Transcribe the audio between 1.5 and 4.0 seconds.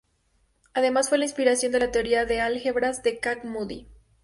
de la teoría de álgebras de Kac-Moody.